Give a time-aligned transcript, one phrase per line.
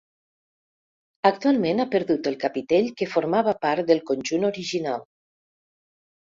[1.29, 5.09] Actualment ha perdut el capitell que formava part del conjunt original.